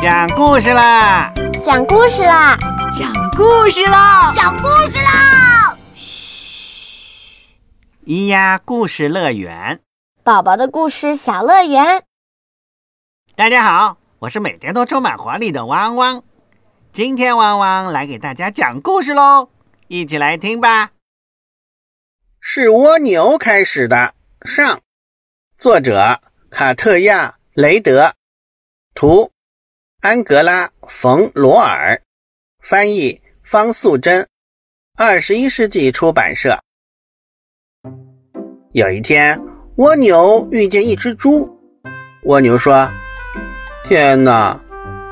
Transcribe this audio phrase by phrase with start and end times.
[0.00, 1.32] 讲故事啦！
[1.64, 2.56] 讲故事啦！
[2.96, 4.32] 讲故事啦！
[4.32, 5.76] 讲故事啦！
[5.96, 7.56] 嘘，
[8.06, 9.80] 咿呀故事乐园，
[10.22, 12.04] 宝宝的故事小乐园。
[13.34, 16.22] 大家好，我是每天都充满活力的汪汪。
[16.92, 19.50] 今天汪汪来给大家讲故事喽，
[19.88, 20.90] 一起来听吧。
[22.40, 24.14] 是蜗牛开始的。
[24.44, 24.80] 上，
[25.56, 28.14] 作者卡特亚雷德，
[28.94, 29.32] 图。
[30.08, 32.00] 安格拉·冯·罗尔，
[32.62, 34.26] 翻译方素珍，
[34.96, 36.58] 二十一世纪出版社。
[38.72, 39.38] 有一天，
[39.76, 41.46] 蜗牛遇见一只猪。
[42.22, 42.88] 蜗牛说
[43.84, 44.58] ：“天哪，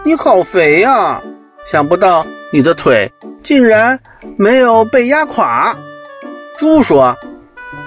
[0.03, 1.23] 你好肥啊！
[1.67, 3.07] 想不到你的腿
[3.43, 4.01] 竟然
[4.39, 5.77] 没有被压垮。”
[6.57, 7.15] 猪说：“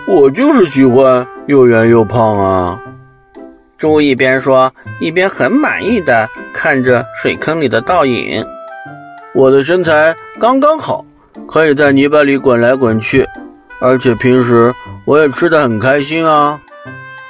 [0.08, 2.80] 我就是喜欢又圆又胖啊。”
[3.80, 4.70] 猪一边说，
[5.00, 8.46] 一边很满意的看着水坑里的倒影。
[9.34, 11.06] 我的身材刚刚好，
[11.48, 13.26] 可以在泥巴里滚来滚去，
[13.80, 14.74] 而且平时
[15.06, 16.62] 我也吃得很开心啊。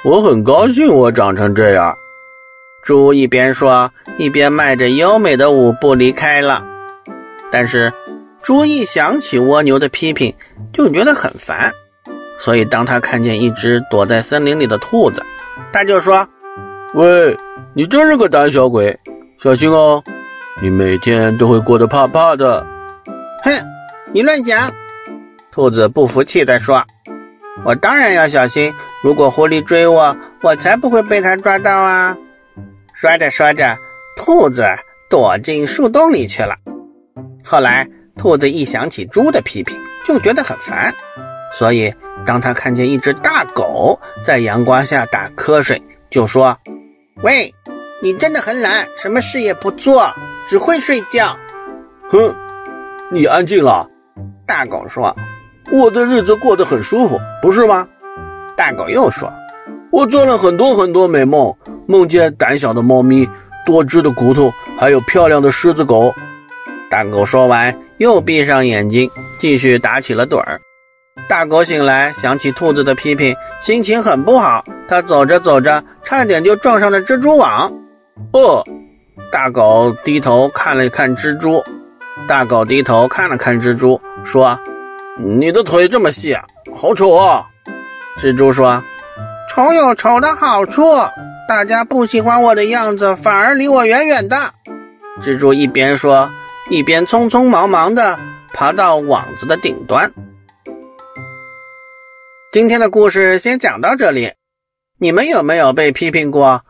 [0.02, 1.96] 我很高兴我长成这样。
[2.82, 6.66] 猪一边说，一边迈着优美的舞步离开了。
[7.52, 7.92] 但是，
[8.42, 10.34] 猪一想起蜗牛的批评，
[10.72, 11.70] 就觉得很烦。
[12.40, 15.22] 所以，当他看见一只躲在森林里的兔子，
[15.72, 16.26] 他就说。
[16.92, 17.36] 喂，
[17.72, 18.98] 你真是个胆小鬼，
[19.40, 20.02] 小心哦！
[20.60, 22.66] 你每天都会过得怕怕的。
[23.44, 23.52] 哼，
[24.12, 24.68] 你乱讲！
[25.52, 26.84] 兔子不服气地说
[27.64, 28.74] ：“我当然要小心，
[29.04, 32.16] 如果狐狸追我，我才不会被它抓到啊！”
[32.92, 33.76] 说着说着，
[34.16, 34.64] 兔子
[35.08, 36.56] 躲进树洞里去了。
[37.44, 40.92] 后来，兔子一想起猪的批评，就觉得很烦，
[41.52, 41.94] 所以
[42.26, 45.80] 当他看见一只大狗在阳光下打瞌睡，
[46.10, 46.58] 就说。
[47.22, 47.54] 喂，
[48.00, 50.10] 你真的很懒，什么事也不做，
[50.48, 51.36] 只会睡觉。
[52.08, 52.34] 哼，
[53.10, 53.86] 你安静了。
[54.46, 55.14] 大狗说
[55.70, 57.86] ：“我的日子过得很舒服，不是吗？”
[58.56, 59.30] 大狗又说
[59.92, 61.54] ：“我做了很多很多美梦，
[61.86, 63.28] 梦见胆小的猫咪、
[63.66, 66.14] 多汁的骨头，还有漂亮的狮子狗。”
[66.88, 70.58] 大狗说完，又闭上眼睛，继续打起了盹儿。
[71.28, 74.64] 大狗醒来，想起兔子的批评，心情很不好。
[74.88, 77.72] 它走着走着，差点就撞上了蜘蛛网。
[78.32, 78.64] 哦，
[79.30, 81.62] 大狗低头看了看蜘蛛。
[82.26, 84.58] 大狗低头看了看蜘蛛，说
[85.18, 86.36] ：“你的腿这么细，
[86.74, 87.44] 好丑啊！”
[88.20, 88.82] 蜘蛛说
[89.48, 90.82] ：“丑有丑的好处，
[91.48, 94.36] 大家不喜欢我的样子，反而离我远远的。”
[95.22, 96.30] 蜘蛛一边说，
[96.68, 98.18] 一边匆匆忙忙地
[98.52, 100.12] 爬到网子的顶端。
[102.52, 104.32] 今天的故事先讲到这里。
[104.98, 106.62] 你们有没有被批评过？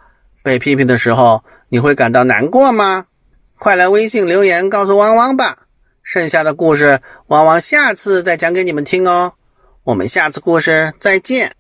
[0.43, 3.07] 被批评的时候，你会感到难过吗？
[3.59, 5.57] 快来微信留言告诉汪汪吧。
[6.03, 9.33] 剩下的故事，汪汪下次再讲给你们听哦。
[9.85, 11.57] 我们下次故事再见。